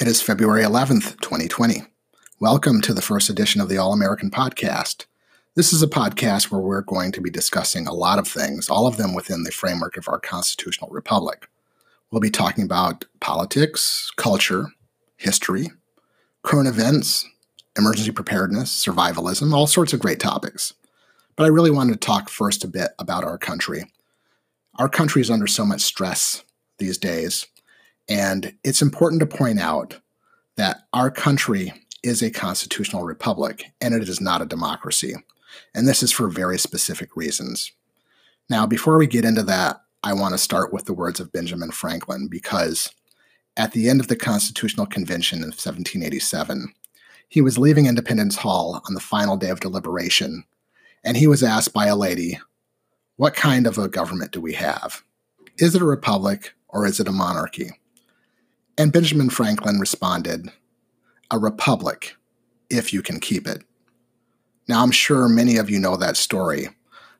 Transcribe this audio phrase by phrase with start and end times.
[0.00, 1.82] It is February 11th, 2020.
[2.40, 5.04] Welcome to the first edition of the All American Podcast.
[5.56, 8.86] This is a podcast where we're going to be discussing a lot of things, all
[8.86, 11.50] of them within the framework of our constitutional republic.
[12.10, 14.68] We'll be talking about politics, culture,
[15.18, 15.68] history,
[16.44, 17.28] current events,
[17.76, 20.72] emergency preparedness, survivalism, all sorts of great topics.
[21.36, 23.84] But I really wanted to talk first a bit about our country.
[24.76, 26.42] Our country is under so much stress
[26.78, 27.46] these days
[28.10, 30.00] and it's important to point out
[30.56, 35.14] that our country is a constitutional republic and it is not a democracy.
[35.74, 37.72] And this is for very specific reasons.
[38.48, 41.70] Now, before we get into that, I want to start with the words of Benjamin
[41.70, 42.90] Franklin because
[43.56, 46.72] at the end of the Constitutional Convention in 1787,
[47.28, 50.44] he was leaving Independence Hall on the final day of deliberation,
[51.04, 52.40] and he was asked by a lady,
[53.16, 55.04] What kind of a government do we have?
[55.58, 57.70] Is it a republic or is it a monarchy?
[58.78, 60.50] And Benjamin Franklin responded,
[61.30, 62.16] A republic,
[62.68, 63.62] if you can keep it.
[64.68, 66.68] Now, I'm sure many of you know that story,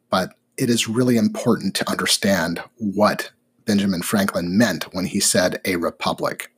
[0.08, 3.30] but it is really important to understand what
[3.64, 6.52] Benjamin Franklin meant when he said a republic.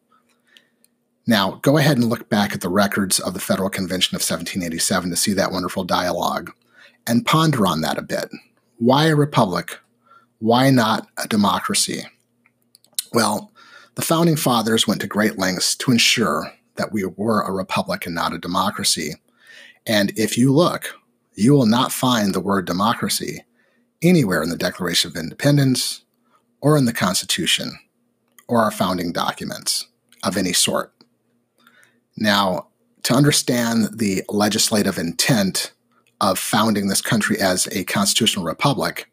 [1.26, 5.10] Now, go ahead and look back at the records of the Federal Convention of 1787
[5.10, 6.52] to see that wonderful dialogue
[7.06, 8.28] and ponder on that a bit.
[8.78, 9.78] Why a republic?
[10.40, 12.04] Why not a democracy?
[13.12, 13.51] Well,
[13.94, 18.14] the founding fathers went to great lengths to ensure that we were a republic and
[18.14, 19.14] not a democracy.
[19.86, 20.98] And if you look,
[21.34, 23.44] you will not find the word democracy
[24.00, 26.02] anywhere in the Declaration of Independence
[26.60, 27.78] or in the Constitution
[28.48, 29.86] or our founding documents
[30.22, 30.92] of any sort.
[32.16, 32.68] Now,
[33.04, 35.72] to understand the legislative intent
[36.20, 39.10] of founding this country as a constitutional republic,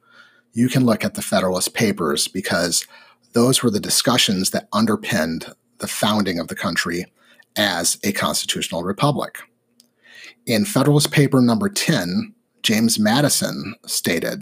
[0.54, 2.86] you can look at the Federalist Papers because
[3.34, 7.06] those were the discussions that underpinned the founding of the country
[7.56, 9.40] as a constitutional republic.
[10.46, 14.42] In Federalist Paper number 10, James Madison stated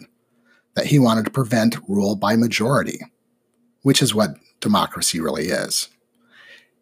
[0.76, 3.00] that he wanted to prevent rule by majority,
[3.81, 5.90] which is what democracy really is.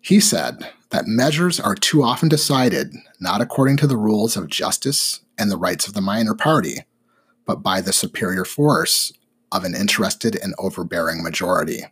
[0.02, 5.22] He said that measures are too often decided not according to the rules of justice
[5.38, 6.86] and the rights of the minor party,
[7.46, 9.12] but by the superior force
[9.52, 11.84] of an interested and overbearing majority.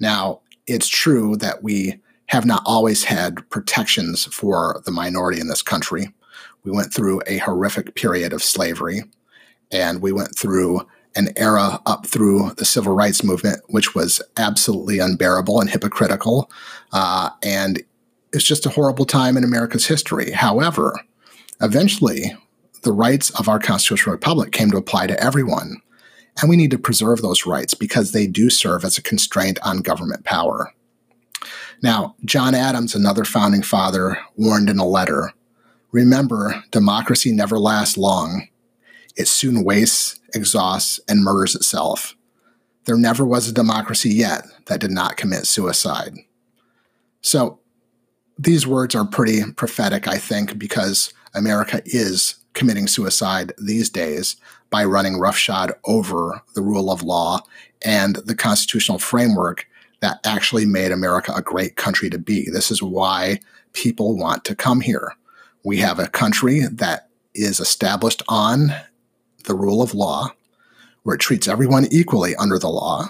[0.00, 5.62] Now, it's true that we have not always had protections for the minority in this
[5.62, 6.08] country.
[6.64, 9.02] We went through a horrific period of slavery,
[9.70, 14.98] and we went through an era up through the civil rights movement, which was absolutely
[14.98, 16.50] unbearable and hypocritical.
[16.92, 17.82] Uh, and
[18.32, 20.30] it's just a horrible time in America's history.
[20.30, 20.98] However,
[21.60, 22.34] eventually,
[22.82, 25.76] the rights of our constitutional republic came to apply to everyone.
[26.40, 29.78] And we need to preserve those rights because they do serve as a constraint on
[29.78, 30.72] government power.
[31.82, 35.32] Now, John Adams, another founding father, warned in a letter
[35.92, 38.48] Remember, democracy never lasts long.
[39.14, 42.16] It soon wastes, exhausts, and murders itself.
[42.86, 46.14] There never was a democracy yet that did not commit suicide.
[47.20, 47.60] So,
[48.38, 54.36] these words are pretty prophetic, I think, because America is committing suicide these days
[54.70, 57.40] by running roughshod over the rule of law
[57.84, 59.66] and the constitutional framework
[60.00, 62.50] that actually made America a great country to be.
[62.50, 63.40] This is why
[63.72, 65.14] people want to come here.
[65.64, 68.72] We have a country that is established on
[69.44, 70.32] the rule of law,
[71.02, 73.08] where it treats everyone equally under the law.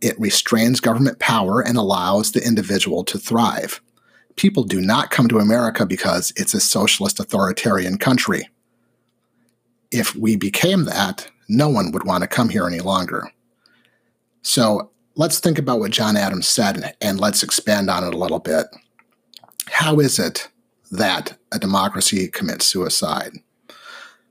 [0.00, 3.80] It restrains government power and allows the individual to thrive.
[4.36, 8.48] People do not come to America because it's a socialist authoritarian country
[9.94, 13.30] if we became that, no one would want to come here any longer.
[14.42, 18.40] So let's think about what John Adams said and let's expand on it a little
[18.40, 18.66] bit.
[19.68, 20.48] How is it
[20.90, 23.34] that a democracy commits suicide?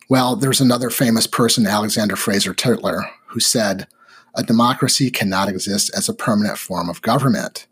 [0.09, 3.87] Well, there's another famous person, Alexander Fraser Tytler, who said,
[4.35, 7.67] A democracy cannot exist as a permanent form of government.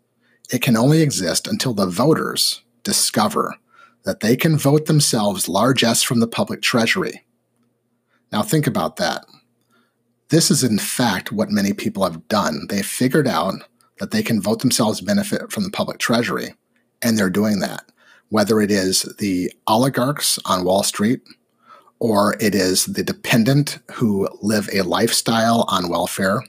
[0.50, 3.56] It can only exist until the voters discover
[4.04, 7.22] that they can vote themselves largesse from the public treasury
[8.32, 9.26] now, think about that.
[10.30, 12.66] This is, in fact, what many people have done.
[12.68, 13.54] They've figured out
[13.98, 16.54] that they can vote themselves benefit from the public treasury,
[17.02, 17.84] and they're doing that.
[18.30, 21.20] Whether it is the oligarchs on Wall Street,
[21.98, 26.42] or it is the dependent who live a lifestyle on welfare,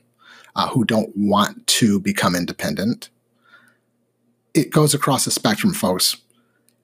[0.56, 3.09] uh, who don't want to become independent.
[4.53, 6.15] It goes across the spectrum, folks.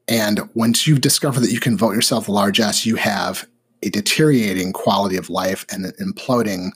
[0.08, 3.48] And once you discover that you can vote yourself the largesse, you have
[3.84, 6.72] a deteriorating quality of life and an imploding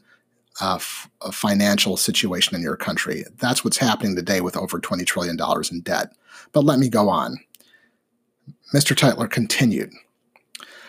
[0.62, 0.78] uh,
[1.32, 3.26] financial situation in your country.
[3.38, 5.38] That's what's happening today with over $20 trillion
[5.72, 6.14] in debt.
[6.52, 7.38] But let me go on.
[8.74, 8.96] Mr.
[8.96, 9.92] Tytler continued.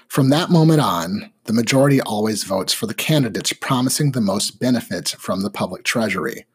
[0.08, 5.12] From that moment on, the majority always votes for the candidates promising the most benefits
[5.12, 6.46] from the public treasury,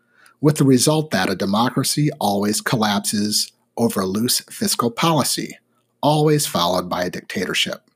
[0.42, 5.58] with the result that a democracy always collapses over loose fiscal policy,
[6.02, 7.89] always followed by a dictatorship.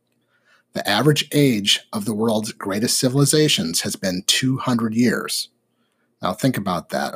[0.73, 5.49] The average age of the world's greatest civilizations has been 200 years.
[6.21, 7.13] Now, think about that.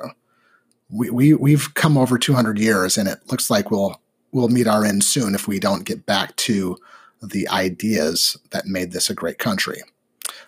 [0.89, 3.99] We, we, we've come over 200 years, and it looks like we'll,
[4.31, 6.77] we'll meet our end soon if we don't get back to
[7.21, 9.81] the ideas that made this a great country.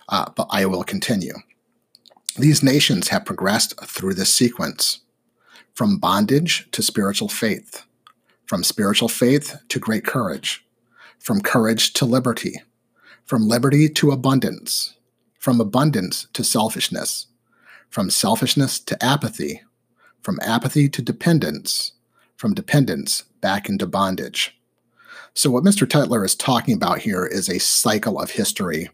[0.08, 1.34] Uh, but I will continue.
[2.38, 5.00] These nations have progressed through this sequence
[5.74, 7.86] from bondage to spiritual faith,
[8.46, 10.66] from spiritual faith to great courage,
[11.20, 12.62] from courage to liberty,
[13.30, 14.96] from liberty to abundance,
[15.38, 17.28] from abundance to selfishness,
[17.88, 19.62] from selfishness to apathy,
[20.24, 21.92] from apathy to dependence,
[22.38, 24.60] from dependence back into bondage.
[25.36, 25.88] So, what Mr.
[25.88, 28.90] Tytler is talking about here is a cycle of history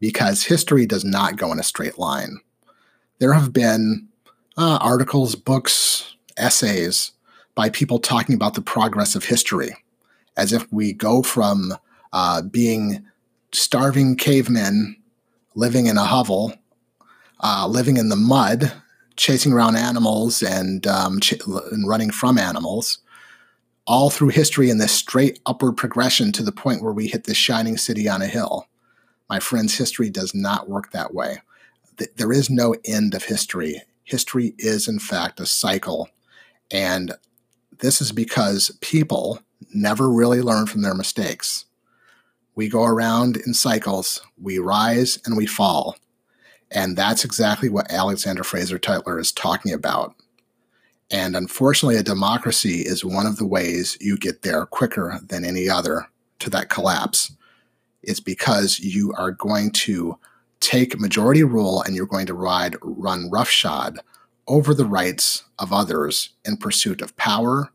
[0.00, 2.40] because history does not go in a straight line.
[3.20, 4.08] There have been
[4.56, 7.12] uh, articles, books, essays
[7.54, 9.76] by people talking about the progress of history
[10.36, 11.72] as if we go from
[12.12, 13.06] uh, being
[13.56, 14.94] starving cavemen
[15.54, 16.52] living in a hovel,
[17.40, 18.70] uh, living in the mud,
[19.16, 21.40] chasing around animals and, um, ch-
[21.72, 22.98] and running from animals,
[23.86, 27.38] all through history in this straight upward progression to the point where we hit this
[27.38, 28.66] shining city on a hill.
[29.30, 31.38] My friends, history does not work that way.
[32.16, 33.80] There is no end of history.
[34.04, 36.10] History is, in fact, a cycle.
[36.70, 37.14] And
[37.78, 39.40] this is because people
[39.74, 41.64] never really learn from their mistakes.
[42.56, 45.96] We go around in cycles, we rise and we fall.
[46.70, 50.16] And that's exactly what Alexander Fraser Tytler is talking about.
[51.10, 55.68] And unfortunately, a democracy is one of the ways you get there quicker than any
[55.68, 56.08] other
[56.40, 57.32] to that collapse.
[58.02, 60.18] It's because you are going to
[60.60, 64.00] take majority rule and you're going to ride run roughshod
[64.48, 67.70] over the rights of others in pursuit of power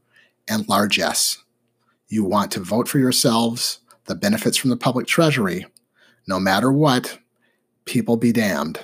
[0.49, 1.37] and largesse.
[2.07, 5.65] You want to vote for yourselves the benefits from the public treasury,
[6.27, 7.19] no matter what,
[7.85, 8.79] people be damned,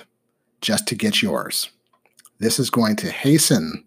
[0.60, 1.70] just to get yours.
[2.38, 3.84] This is going to hasten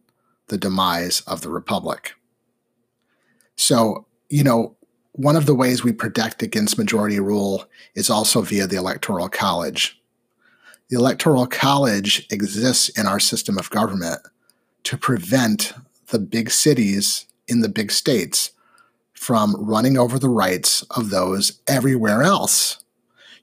[0.47, 2.13] the demise of the republic.
[3.55, 4.75] So, you know,
[5.13, 10.01] one of the ways we protect against majority rule is also via the Electoral College.
[10.89, 14.21] The Electoral College exists in our system of government
[14.83, 15.73] to prevent
[16.07, 18.51] the big cities in the big states
[19.21, 22.83] from running over the rights of those everywhere else.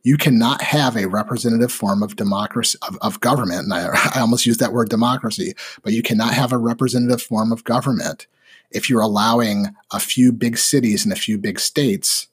[0.02, 3.62] You cannot have a representative form of democracy of, of government.
[3.62, 5.54] And I, I almost used that word democracy,
[5.84, 8.26] but you cannot have a representative form of government
[8.72, 12.26] if you're allowing a few big cities and a few big states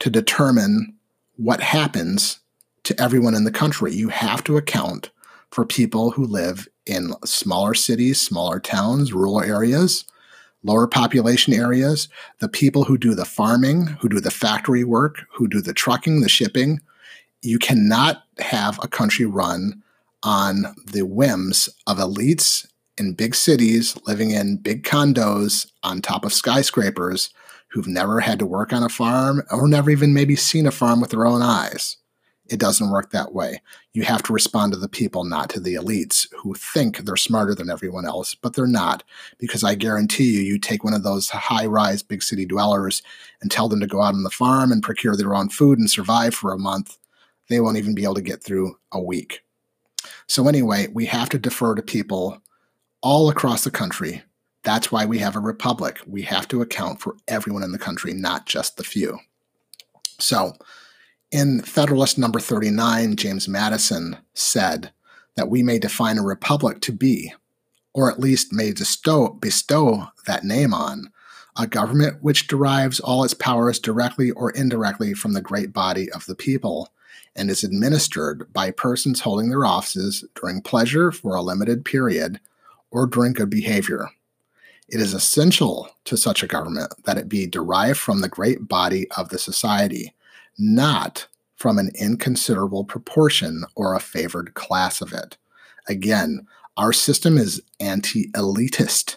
[0.00, 0.92] to determine
[1.36, 2.40] what happens
[2.82, 3.94] to everyone in the country.
[3.94, 5.10] You have to account
[5.52, 10.06] for people who live in smaller cities, smaller towns, rural areas,
[10.62, 12.08] lower population areas,
[12.38, 16.20] the people who do the farming, who do the factory work, who do the trucking,
[16.20, 16.80] the shipping.
[17.42, 19.82] You cannot have a country run
[20.22, 22.66] on the whims of elites
[22.98, 27.30] in big cities living in big condos on top of skyscrapers
[27.68, 31.00] who've never had to work on a farm or never even maybe seen a farm
[31.00, 31.96] with their own eyes.
[32.50, 33.62] It doesn't work that way.
[33.92, 37.54] You have to respond to the people, not to the elites who think they're smarter
[37.54, 39.04] than everyone else, but they're not.
[39.38, 43.02] Because I guarantee you, you take one of those high rise big city dwellers
[43.40, 45.88] and tell them to go out on the farm and procure their own food and
[45.88, 46.98] survive for a month,
[47.48, 49.44] they won't even be able to get through a week.
[50.26, 52.42] So, anyway, we have to defer to people
[53.00, 54.22] all across the country.
[54.64, 56.00] That's why we have a republic.
[56.04, 59.20] We have to account for everyone in the country, not just the few.
[60.18, 60.54] So,
[61.30, 64.90] in Federalist number 39, James Madison said
[65.36, 67.32] that we may define a republic to be,
[67.92, 71.12] or at least may bestow, bestow that name on,
[71.56, 76.26] a government which derives all its powers directly or indirectly from the great body of
[76.26, 76.88] the people
[77.36, 82.40] and is administered by persons holding their offices during pleasure for a limited period
[82.90, 84.10] or during good behavior.
[84.88, 89.08] It is essential to such a government that it be derived from the great body
[89.12, 90.12] of the society
[90.60, 91.26] not
[91.56, 95.36] from an inconsiderable proportion or a favored class of it.
[95.88, 99.16] Again, our system is anti elitist,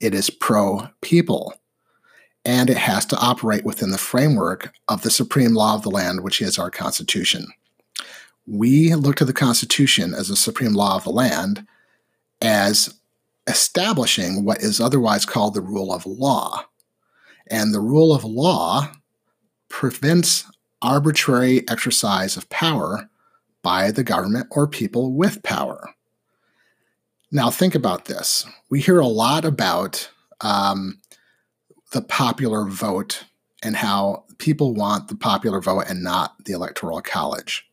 [0.00, 1.54] it is pro people,
[2.44, 6.22] and it has to operate within the framework of the supreme law of the land,
[6.22, 7.46] which is our Constitution.
[8.46, 11.66] we look to the Constitution as a supreme law of the land
[12.40, 12.94] as
[13.46, 16.64] establishing what is otherwise called the rule of law.
[17.48, 18.92] And the rule of law
[19.68, 20.44] prevents
[20.82, 23.08] arbitrary exercise of power
[23.62, 25.90] by the government or people with power.
[27.30, 28.46] Now, think about this.
[28.70, 30.10] We hear a lot about
[30.40, 31.00] um,
[31.92, 33.24] the popular vote
[33.62, 37.66] and how people want the popular vote and not the electoral college.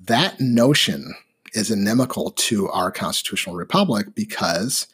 [0.00, 1.14] That notion
[1.52, 4.88] is inimical to our constitutional republic because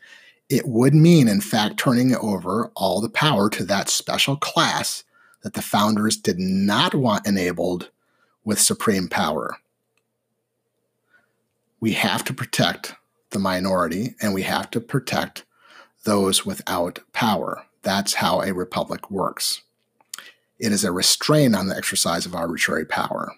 [0.51, 5.05] it would mean, in fact, turning over all the power to that special class
[5.43, 7.91] that the founders did not want enabled
[8.45, 9.57] with supreme power.
[11.81, 12.95] We have to protect
[13.31, 15.45] the minority and we have to protect
[16.05, 17.65] those without power.
[17.83, 19.63] That's how a republic works.
[20.59, 23.33] It is a restraint on the exercise of arbitrary power.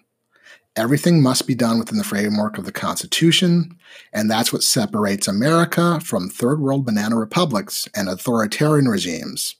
[0.75, 3.77] Everything must be done within the framework of the Constitution,
[4.11, 9.55] and that's what separates America from third world banana republics and authoritarian regimes,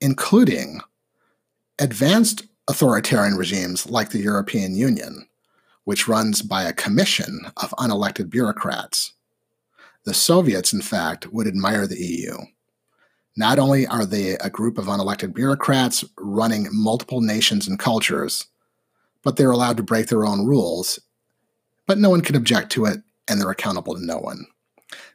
[0.00, 0.80] including
[1.82, 5.26] advanced authoritarian regimes like the European Union,
[5.82, 9.14] which runs by a commission of unelected bureaucrats.
[10.04, 12.36] The Soviets, in fact, would admire the EU.
[13.36, 18.46] Not only are they a group of unelected bureaucrats running multiple nations and cultures,
[19.24, 21.00] but they're allowed to break their own rules,
[21.86, 24.46] but no one can object to it and they're accountable to no one.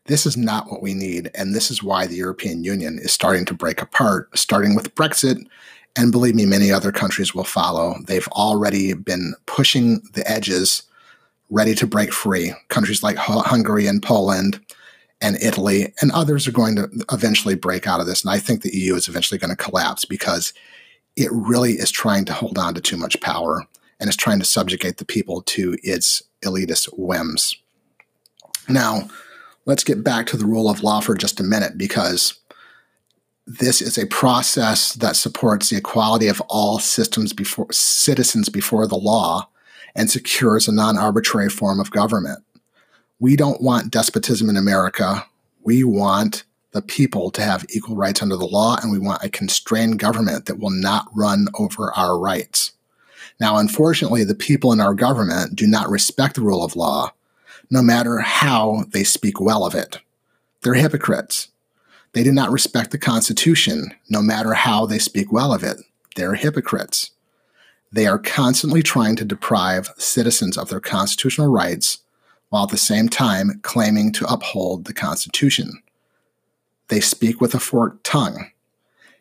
[0.05, 3.45] This is not what we need, and this is why the European Union is starting
[3.45, 5.45] to break apart, starting with Brexit.
[5.97, 7.95] And believe me, many other countries will follow.
[8.05, 10.83] They've already been pushing the edges,
[11.49, 12.53] ready to break free.
[12.67, 14.59] Countries like Hungary and Poland
[15.21, 18.23] and Italy and others are going to eventually break out of this.
[18.23, 20.53] And I think the EU is eventually going to collapse because
[21.15, 23.65] it really is trying to hold on to too much power
[23.99, 27.55] and is trying to subjugate the people to its elitist whims.
[28.69, 29.09] Now,
[29.65, 32.39] let's get back to the rule of law for just a minute because
[33.47, 38.97] this is a process that supports the equality of all systems before citizens before the
[38.97, 39.49] law
[39.95, 42.43] and secures a non-arbitrary form of government
[43.19, 45.25] we don't want despotism in America.
[45.63, 49.29] We want the people to have equal rights under the law, and we want a
[49.29, 52.73] constrained government that will not run over our rights.
[53.39, 57.11] Now, unfortunately, the people in our government do not respect the rule of law,
[57.71, 59.99] no matter how they speak well of it.
[60.61, 61.49] They're hypocrites.
[62.17, 65.77] They do not respect the Constitution, no matter how they speak well of it.
[66.15, 67.11] They're hypocrites.
[67.91, 71.99] They are constantly trying to deprive citizens of their constitutional rights
[72.49, 75.83] while at the same time claiming to uphold the Constitution.
[76.87, 78.49] They speak with a forked tongue.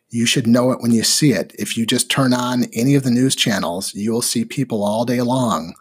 [0.09, 1.55] You should know it when you see it.
[1.59, 5.05] If you just turn on any of the news channels, you will see people all
[5.05, 5.75] day long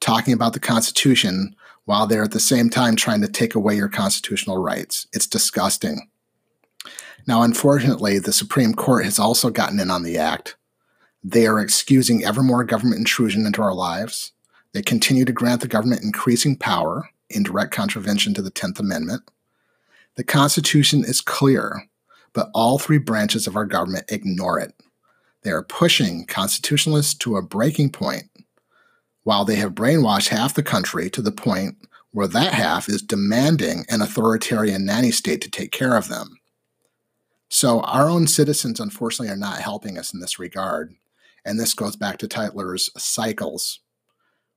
[0.00, 3.90] talking about the Constitution while they're at the same time trying to take away your
[3.90, 5.06] constitutional rights.
[5.12, 6.08] It's disgusting.
[7.26, 10.56] Now, unfortunately, the Supreme Court has also gotten in on the act.
[11.22, 14.32] They are excusing ever more government intrusion into our lives.
[14.72, 19.22] They continue to grant the government increasing power in direct contravention to the 10th Amendment.
[20.16, 21.88] The Constitution is clear,
[22.32, 24.74] but all three branches of our government ignore it.
[25.42, 28.24] They are pushing constitutionalists to a breaking point,
[29.22, 31.76] while they have brainwashed half the country to the point
[32.12, 36.38] where that half is demanding an authoritarian nanny state to take care of them.
[37.54, 40.94] So, our own citizens, unfortunately, are not helping us in this regard.
[41.44, 43.80] And this goes back to Tytler's cycles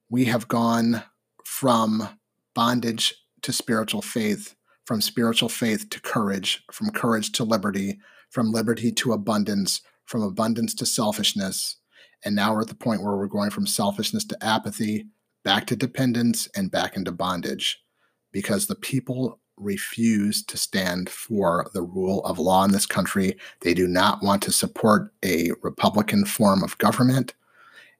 [0.10, 1.04] we have gone
[1.44, 2.08] from
[2.54, 8.00] bondage to spiritual faith, from spiritual faith to courage, from courage to liberty,
[8.30, 11.76] from liberty to abundance, from abundance to selfishness.
[12.24, 15.08] And now we're at the point where we're going from selfishness to apathy,
[15.44, 17.84] back to dependence, and back into bondage
[18.32, 23.38] because the people refuse to stand for the rule of law in this country.
[23.62, 27.34] They do not want to support a Republican form of government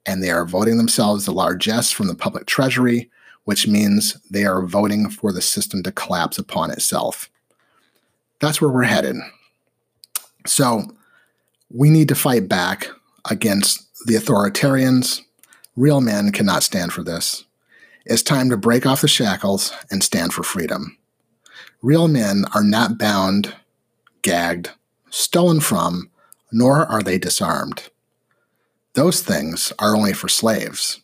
[0.06, 3.10] and they are voting themselves the largesse from the public treasury,
[3.46, 7.30] which means they are voting for the system to collapse upon itself.
[8.40, 9.16] That's where we're headed.
[10.46, 10.96] So
[11.72, 12.88] we need to fight back
[13.30, 15.22] against the authoritarians.
[15.76, 17.46] Real men cannot stand for this.
[18.06, 20.98] It's time to break off the shackles and stand for freedom.
[21.86, 23.54] Real men are not bound,
[24.24, 24.72] gagged,
[25.12, 26.10] stolen from,
[26.52, 27.92] nor are they disarmed.
[28.94, 31.02] Those things are only for slaves,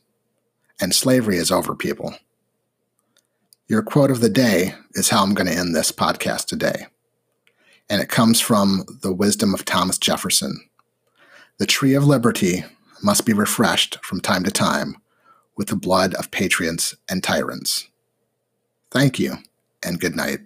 [0.79, 2.15] and slavery is over, people.
[3.67, 6.87] Your quote of the day is how I'm going to end this podcast today.
[7.87, 10.67] And it comes from the wisdom of Thomas Jefferson.
[11.59, 12.65] The tree of liberty
[13.03, 14.97] must be refreshed from time to time
[15.55, 17.87] with the blood of patriots and tyrants.
[18.89, 19.35] Thank you,
[19.83, 20.39] and good night.